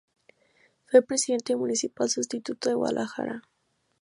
Fue 0.87 1.03
Presidente 1.03 1.55
Municipal 1.55 2.09
sustituto 2.09 2.69
de 2.69 2.73
Guadalajara. 2.75 3.43